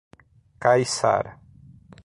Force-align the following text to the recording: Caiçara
Caiçara 0.59 1.31